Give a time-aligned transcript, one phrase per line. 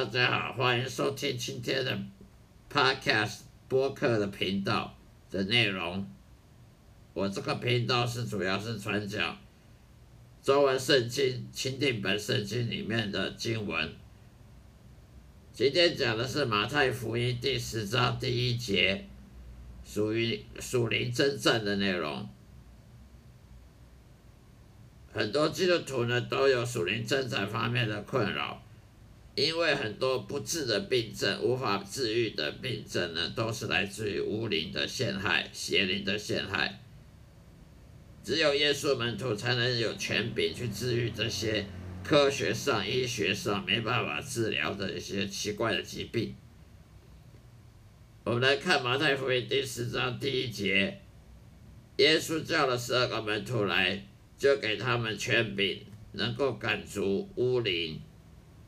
[0.00, 1.94] 大家好，欢迎收听今天的
[2.72, 4.96] Podcast 播客的频道
[5.30, 6.10] 的内容。
[7.12, 9.36] 我这个频道是主要是传讲
[10.42, 13.92] 中文圣经、钦定本圣经里面的经文。
[15.52, 19.06] 今天讲的是马太福音第十章第一节，
[19.84, 22.26] 属于属灵真正的内容。
[25.12, 28.62] 很多基督徒呢都有属灵征战方面的困扰，
[29.40, 36.80] 因为很多不治的病症、无法治愈的病症呢，都是来自于无灵的陷害、邪灵的陷害。
[38.22, 41.64] 只有耶稣门徒才能有权柄去治愈这些
[42.04, 46.34] 科学上、医学上没办法治疗的一些奇怪的疾病。
[48.24, 51.00] 我们来看马太福音第十章第一节，
[51.96, 54.06] 耶稣叫了十二个门徒来。
[54.40, 58.00] 就给他们权柄，能够赶逐污灵，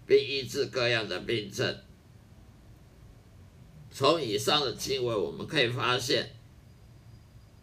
[0.06, 1.77] 并医治各样的病症。
[3.91, 6.34] 从以上的经文，我们可以发现，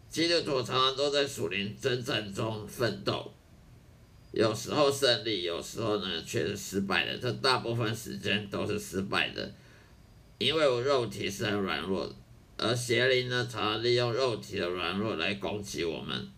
[0.08, 3.32] 基督徒常常都在属灵征战中奋斗，
[4.32, 7.18] 有时候胜利，有时候呢却是失败的。
[7.18, 9.52] 这大部分时间都是失败的，
[10.38, 12.14] 因为我肉体是很软弱的，
[12.58, 16.28] 而邪灵呢常常利用肉体的软弱来攻击我们。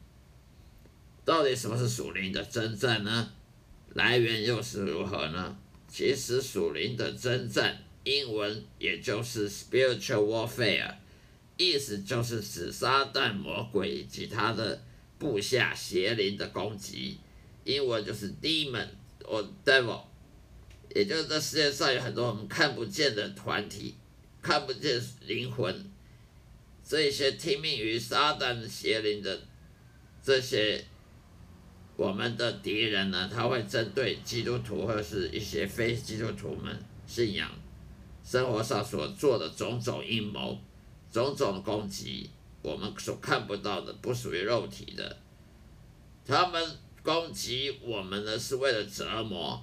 [1.25, 3.31] 到底什么是属灵的征战呢？
[3.95, 5.57] 来源又是如何呢？
[5.93, 10.95] 其实属灵的征战，英文也就是 spiritual warfare，
[11.59, 14.83] 意思就是指撒旦魔鬼以及他的
[15.19, 17.19] 部下邪灵的攻击。
[17.65, 18.89] 英文就是 demon
[19.21, 20.01] or devil，
[20.95, 23.95] 也就是这世界上有很多我们看不见的团体，
[24.41, 25.93] 看不见灵魂，
[26.83, 29.43] 这些听命于撒旦的邪灵的
[30.23, 30.83] 这些。
[31.97, 36.77] 我们的敌人呢，他会针对基督徒或是一些非基督徒们
[37.07, 37.51] 信仰
[38.25, 40.59] 生活上所做的种种阴谋、
[41.11, 42.31] 种种攻击，
[42.63, 45.17] 我们所看不到的，不属于肉体的。
[46.25, 46.65] 他们
[47.03, 49.63] 攻击我们呢，是为了折磨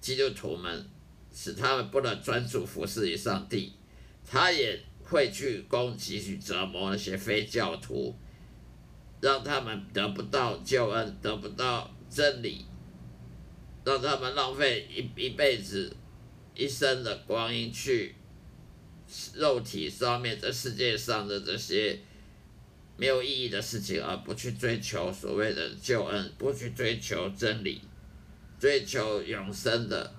[0.00, 0.88] 基督徒们，
[1.34, 3.72] 使他们不能专注服侍于上帝。
[4.24, 8.16] 他也会去攻击、去折磨那些非教徒。
[9.20, 12.66] 让他们得不到救恩，得不到真理，
[13.84, 15.96] 让他们浪费一一辈子、
[16.54, 18.14] 一生的光阴去
[19.34, 21.98] 肉体上面，这世界上的这些
[22.96, 27.80] 没有意义的事情，而不去追求所谓的救恩，不去追求真理，
[28.58, 30.14] 追求永生的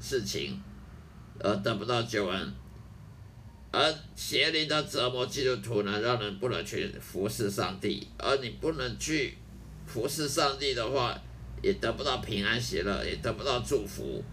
[0.00, 0.62] 事情，
[1.40, 2.52] 而得不到救恩。
[3.78, 8.08] 而邪灵的折磨基督徒呢，让人不能去服侍上帝。
[8.16, 9.36] 而你不能去
[9.86, 11.22] 服侍上帝的话，
[11.62, 14.24] 也得不到平安喜乐，也得不到祝福，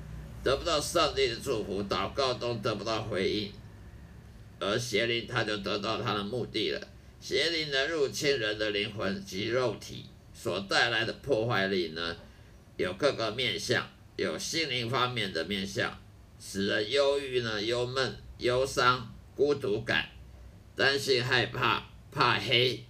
[0.41, 3.51] 得不到上帝的祝福，祷告都得不到回应。
[4.61, 6.87] 而邪灵他就得到他的目的了。
[7.19, 12.15] 邪灵能入侵人的灵魂及肉体，所带来的破坏力呢，
[12.77, 15.93] 有各个面相，有心灵方面的面相，
[16.39, 19.12] 使人忧郁呢，忧闷、忧伤。
[19.35, 20.09] 孤独感、
[20.75, 22.83] 担心、害怕、怕黑，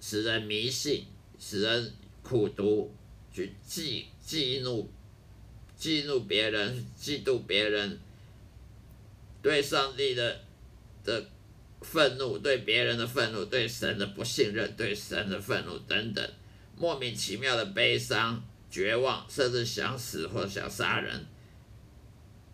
[0.00, 1.04] 使人迷信，
[1.38, 2.94] 使人苦读，
[3.32, 4.90] 去嫉嫉怒、
[5.78, 7.98] 嫉怒别人、嫉妒别人，
[9.42, 10.40] 对上帝的
[11.04, 11.28] 的
[11.80, 16.28] 愤怒，对别人的愤怒，对神的不信任，对神的愤怒等等，
[16.76, 21.26] 莫名其妙的悲伤、绝望，甚至想死或想杀人。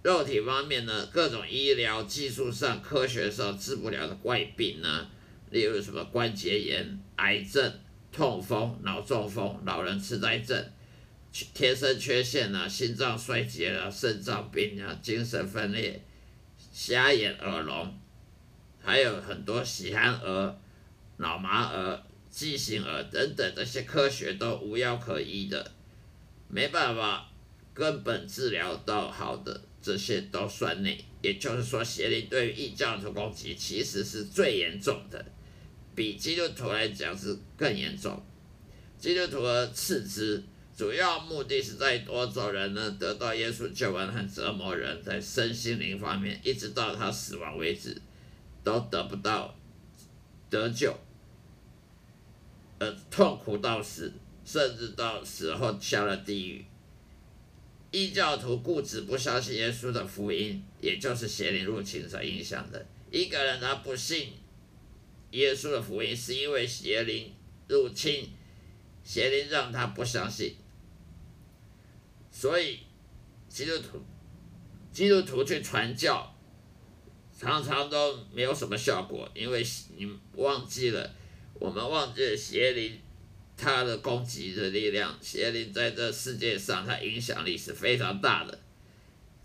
[0.04, 5.08] 肉体方面呢，各种医疗技术上、科学上治不了的怪病呢，
[5.50, 7.72] 例如什么关节炎、癌症、
[8.12, 10.62] 痛风、脑中风、老人痴呆症、
[11.54, 16.04] 天生缺陷啊、心脏衰竭啊、肾脏病啊、精神分裂、
[16.70, 17.98] 瞎眼、耳聋，
[18.82, 20.54] 还有很多喜憨儿、
[21.16, 25.72] 脑麻儿、畸形儿等等，这些科学都无药可医的，
[26.48, 27.30] 没办法
[27.74, 29.60] 根本治疗到好的。
[29.82, 35.22] 这些都算内，也就是说，邪灵对于异教徒攻击其实是最严重的，
[35.94, 38.24] 比基督徒来讲是更严重。
[38.98, 40.42] 基督徒的次之，
[40.74, 48.00] 主要目的是在夺走人呢，得到耶稣救恩和折磨人，在身心灵方面，一直到他死亡为止，
[48.62, 49.54] 都得不到
[50.48, 50.98] 得救，
[52.78, 54.10] 呃，痛苦到死，
[54.46, 56.64] 甚至到死后下了地狱。
[57.94, 62.84] 异教徒固执不相信耶稣的福音，也就是邪灵入侵所影响的。
[63.08, 64.32] 一个人他不信
[65.30, 67.32] 耶稣的福音，是因为邪灵
[67.68, 68.28] 入侵，
[69.04, 70.56] 邪灵让他不相信。
[72.32, 72.80] 所以
[73.48, 74.02] 基督徒
[74.90, 76.34] 基督徒去传教，
[77.38, 79.64] 常常都没有什么效果，因为
[79.96, 81.14] 你忘记了，
[81.60, 82.98] 我们忘记了邪灵
[83.56, 88.58] 他的攻击的力量，邪灵在这世界上它影响力是非常大的。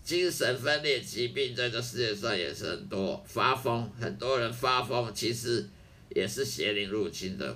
[0.04, 5.68] 精神分裂疾病在这世界上也是很多，发疯，很多人发疯，其实
[6.16, 7.56] 也是邪灵入侵的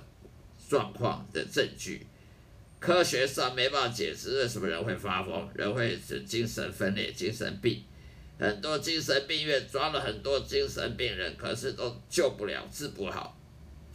[0.68, 2.06] 状况的证据。
[2.78, 7.82] 科学上没办法解释为什么人会发疯，人会是精神分裂、精神病。
[8.38, 13.36] 很多精神病院装了很多精神病人，可是都救不了、治不好，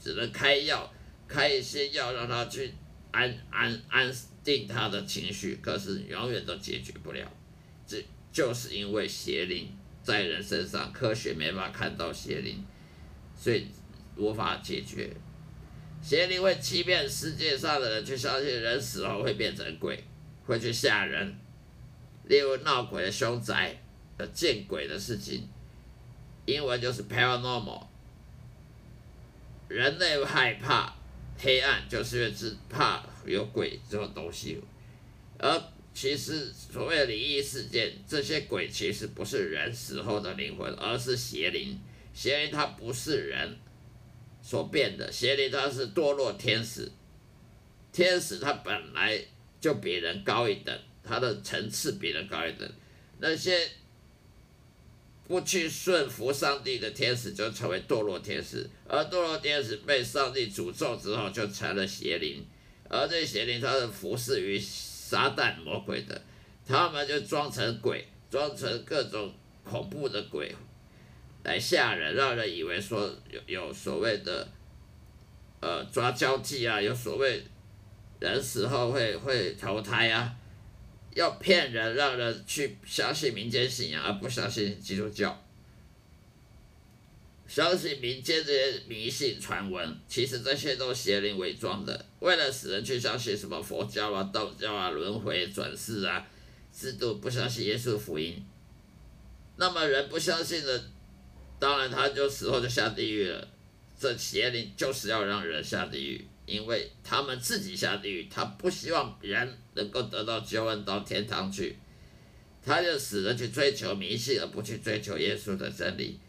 [0.02, 0.92] 只能开药，
[1.30, 2.74] 开一些药让他去
[3.12, 4.12] 安安安
[4.44, 7.32] 定他的情绪，可是永远都解决不了。
[7.88, 8.04] 这
[8.34, 9.70] 就是因为邪灵
[10.04, 12.66] 在人身上，科学没法看到邪灵，
[13.38, 13.68] 所以
[14.18, 15.10] 无法解决。
[16.02, 20.04] 邪灵会欺骗世界上的人，去相信人死后会变成鬼，
[20.46, 21.36] 会去吓人。
[22.26, 23.76] 例如闹鬼的凶宅、
[24.34, 25.48] 见鬼的事情，
[26.46, 27.88] 英文就是 paranormal。
[29.68, 30.96] 人类害怕
[31.40, 34.62] 黑暗，就是因为只怕有鬼这种东西，
[35.40, 35.62] 而。
[35.92, 41.78] 其实，所谓灵异事件，这些鬼其实不是人死后的灵魂，而是邪灵。
[42.14, 43.58] 邪灵它不是人
[44.42, 46.90] 所变的，邪灵它是堕落天使。
[47.92, 49.20] 天使它本来
[49.60, 52.72] 就比人高一等，它的层次比人高一等。
[53.18, 53.68] 那些
[55.30, 62.46] 不去顺服上帝的天使，就成为堕落天使；而堕落天使被上帝诅咒之后，就成了邪灵。
[62.90, 64.62] 而这邪灵，它是服侍于。
[65.10, 66.22] 撒旦魔鬼的，
[66.68, 69.34] 他们就装成鬼，装成各种
[69.64, 70.56] 恐怖的鬼，
[71.44, 74.48] 来吓人，让人以为说有有所谓的，
[75.62, 77.44] 呃，抓交替啊，有所谓
[78.20, 80.32] 人死后会会投胎啊，
[81.16, 85.44] 要骗人，让人去相信民间信仰，而不相信基督教。
[87.48, 96.28] 相信民间这些迷信传闻，其实这些都邪灵伪装的，为了使人去相信什么佛教啊、道教啊、轮回转世啊，
[96.72, 98.46] 制度不相信耶稣福音。
[99.58, 100.84] 那么人不相信的，
[101.58, 103.48] 当然他就死后就下地狱了。
[103.98, 111.78] 这邪灵就是要让人下地狱，因为他们自己下地狱，他不希望别人能够得到救恩到天堂去，
[112.66, 116.20] 他就死了去追求迷信，而不去追求耶稣的真理。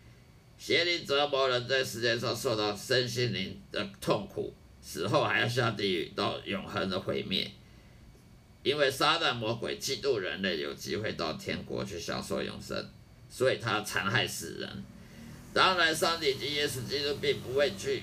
[0.59, 4.53] 邪灵折磨人，在世界上受到身心灵的痛苦，
[4.83, 7.51] 死后还要下地狱，到永恒的毁灭。
[8.63, 12.91] 因为撒旦魔鬼嫉妒人类有机会到天国去享受永生，
[13.31, 14.85] 所以他残害死人。
[15.55, 18.03] 当然，上帝及耶稣基督并不会去，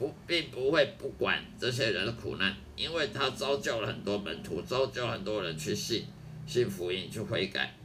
[0.00, 6.06] 不并不会不管这些人的苦难，因为他造就了很多门徒，造就很多人去信，
[6.46, 7.76] 信福音，去悔改。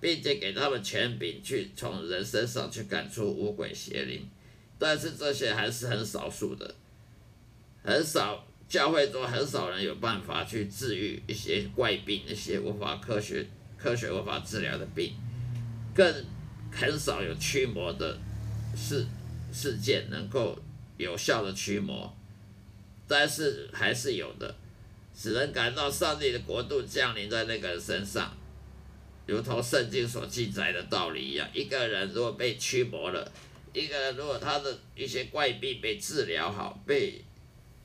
[0.00, 4.28] 并且给他们权柄去从人身上去赶出五鬼邪灵，
[4.76, 6.74] 但是这些还是很少数的，
[7.84, 13.46] 很少教会中很少人有办法去治愈一些怪病，一些无法科学
[13.78, 15.12] 科学无法治疗的病，
[15.94, 16.12] 更
[16.72, 18.18] 很少有驱魔的
[18.74, 19.06] 事
[19.52, 20.58] 事件能够
[21.02, 22.16] 有效的驱魔，
[23.06, 24.54] 但是还是有的，
[25.14, 28.34] 使人感到上帝的国度降临在那个人身上。
[29.26, 33.32] 如同圣经所记载的道理一样，一个人如果被驱魔了，
[33.72, 37.24] 一个人如果他的一些怪病被治疗好，被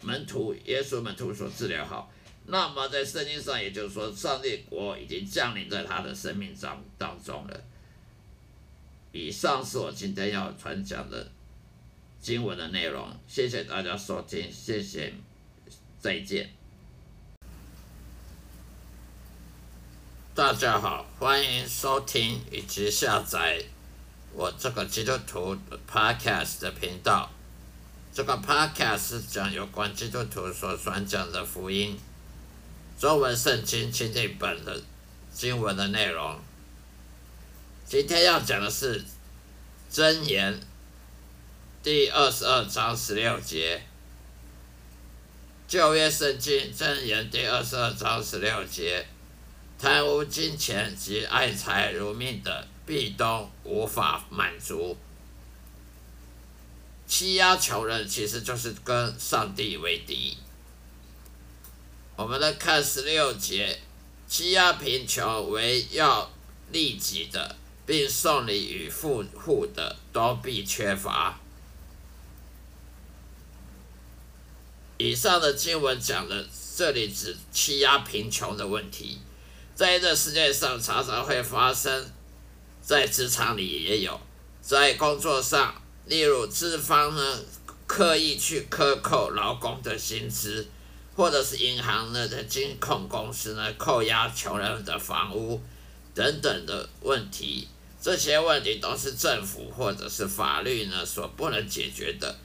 [0.02, 2.12] 门徒耶稣门徒所治疗好，
[2.48, 7.64] 那么在圣经上也就是说，上帝国已经降临在他的生命当当中了。
[9.12, 11.32] 以上是我今天要传讲的
[12.20, 15.14] 经文的内容，谢谢大家收听，谢谢，
[16.00, 16.50] 再见。
[20.36, 23.64] 大家好，欢迎收听以及下载
[24.34, 25.58] 我这个基督徒
[25.90, 27.32] Podcast 的频道。
[28.14, 31.98] 这个 Podcast 是讲有关基督徒所传讲的福音、
[33.00, 34.82] 中文圣经清定本的
[35.32, 36.40] 经文的内容。
[37.86, 39.04] 今天要讲的是
[39.92, 40.60] 箴言
[41.84, 43.82] 第二十二章十六节。
[45.68, 49.06] 旧约圣经箴言第二十二章十六节。
[49.80, 54.98] 贪污金钱及爱财如命的，必都无法满足。
[57.06, 60.36] 欺压穷人，其实就是跟上帝为敌。
[62.16, 63.80] 我们来看十六节：
[64.28, 66.30] 欺压贫穷为要
[66.72, 67.56] 利己的，
[67.86, 71.40] 并送礼与富户的，都必缺乏。
[74.98, 79.20] 以上的经文讲的，这里指欺压贫穷的问题。
[79.76, 82.12] 在这世界上常常会发生，
[82.82, 84.20] 在职场里也有，
[84.60, 87.40] 在工作上，例如资方呢
[87.86, 90.68] 刻意去克扣劳工的薪资，
[91.16, 95.62] 或者是银行呢的金控公司呢扣押穷人的房屋
[96.16, 97.68] 等等的问题。
[98.02, 102.36] 这些问题都是政府或者是法律呢所不能解决的，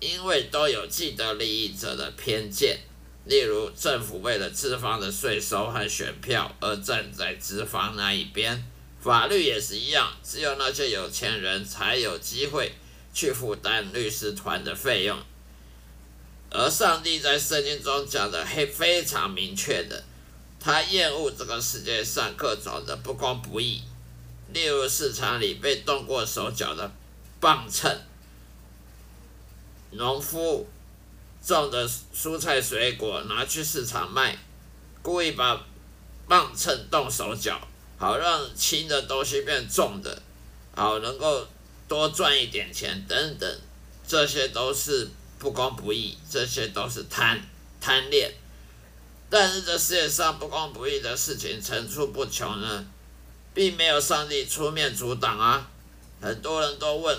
[0.00, 2.78] 因为都有既得利益者的偏见。
[3.24, 8.64] 例如，政府为了资方的税收和选票而站在资方那一边，
[9.00, 12.72] 法律也是一样，只有那些有钱人才有机会
[13.12, 15.18] 去负担律师团的费用。
[16.50, 20.02] 而上帝在圣经中讲的黑非常明确的，
[20.58, 23.82] 他厌恶这个世界上各种的不公不义。
[24.54, 26.90] 例如市场里被动过手脚的
[27.38, 27.94] 磅秤，
[29.90, 30.66] 农夫
[31.44, 34.38] 种的蔬菜水果拿去市场卖，
[35.02, 35.64] 故意把
[36.26, 37.60] 磅秤动手脚，
[37.96, 40.22] 好让轻的东西变重的，
[40.74, 41.46] 好能够
[41.86, 43.60] 多赚一点钱等等，
[44.06, 47.40] 这些都是不公不义，这些都是贪
[47.80, 48.32] 贪恋。
[49.30, 52.86] 但是这世界上不公不义的事情层出不穷呢。
[53.54, 55.68] 并没有上帝出面阻挡啊！
[56.20, 57.18] 很多人都问，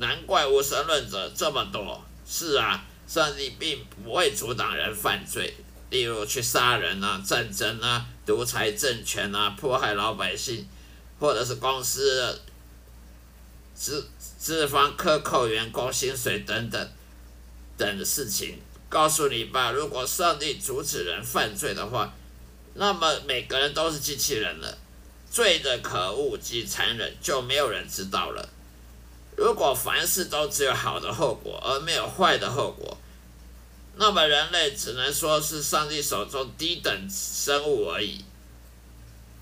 [0.00, 2.02] 难怪无神论者这么多。
[2.26, 5.54] 是啊，上帝并不会阻挡人犯罪，
[5.90, 10.66] 例如去杀人啊、战争啊、独裁政权啊、迫害老百姓，
[11.18, 12.40] 或者是公司
[13.74, 16.88] 资资方克扣员工薪水等等
[17.76, 18.58] 等的事情。
[18.88, 22.12] 告诉你吧，如果上帝阻止人犯罪的话，
[22.74, 24.78] 那么每个人都是机器人了。
[25.30, 28.48] 罪的可恶及残忍，就没有人知道了。
[29.40, 32.94] 如果凡事都只有好的后果，而没有坏的后果，
[33.96, 38.22] 那么人类只能说是上帝手中低等生物而已。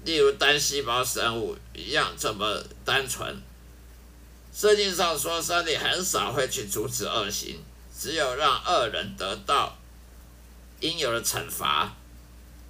[0.05, 3.43] 例如单细胞生物一样这么单纯。
[4.55, 7.59] 圣经上说，上帝很少会去阻止恶行，
[7.93, 9.77] 只有让恶人得到
[10.79, 11.93] 应有的惩罚。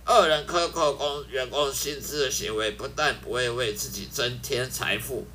[0.07, 5.27] 恶人克扣工员工薪资的行为，不但不会为自己增添财富，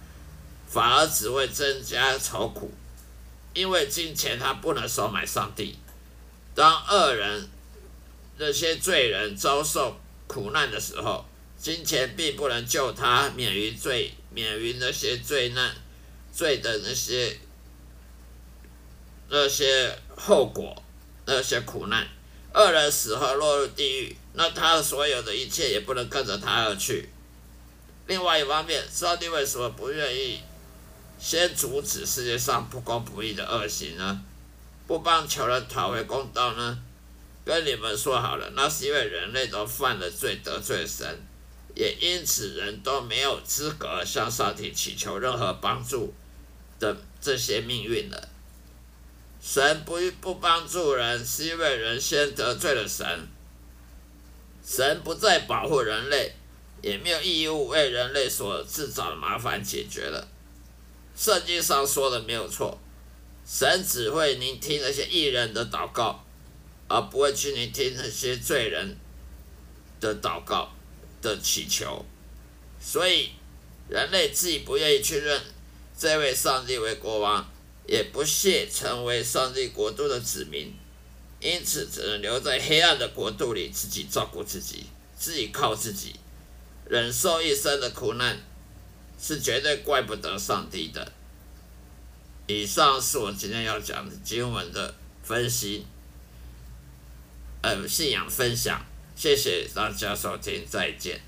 [0.74, 2.72] 反而只会增加愁苦。
[3.54, 5.78] 因为金钱它不能收买上帝。
[6.56, 7.48] 当恶人
[8.40, 11.24] 那些罪人遭受苦难的时候，
[11.56, 15.76] 金钱并不能救他免于罪，免于那些罪难、
[16.34, 17.38] 罪的那些
[19.30, 20.76] 那些后果、
[21.28, 22.08] 那些苦难。
[22.56, 24.18] 恶人死后落入地狱。
[24.36, 27.08] 那他所有的一切也不能跟着他而去。
[28.08, 30.42] 另外一方面，上帝为什么不愿意
[31.24, 34.22] 先阻止世界上不公不义的恶行呢？
[34.86, 36.78] 不帮穷人讨回公道呢？
[37.46, 41.22] 跟你们说好了，那是因为人类都犯了罪，得罪神，
[41.76, 46.14] 也因此人都没有资格向上帝祈求任何帮助
[46.78, 48.28] 的这些命运了。
[49.42, 53.08] 神不不帮助人，是因为人先得罪了神。
[54.62, 56.34] 神不再保护人类，
[56.82, 60.28] 也没有义务为人类所制造的麻烦解决了。
[61.16, 62.78] 圣经上说的没有错，
[63.46, 66.26] 神只会聆听那些艺人的祷告，
[66.88, 68.98] 而不会去聆听那些罪人
[70.00, 70.72] 的祷告
[71.22, 72.06] 的祈求。
[72.80, 73.30] 所以，
[73.88, 75.42] 人类自己不愿意去认
[75.98, 77.48] 这位上帝为国王，
[77.88, 80.74] 也不屑成为上帝国度的子民。
[81.40, 84.86] 因此，只能留在黑暗的国度里，自己照顾自己，
[85.18, 86.16] 自己靠自己，
[86.90, 88.42] 忍受一生的苦难，
[89.24, 91.14] 是绝对怪不得上帝的。
[92.46, 95.86] 以上是我今天要讲的经文的分析，
[97.62, 98.86] 呃，信仰分享。
[99.16, 101.22] 谢谢大家收听，再见。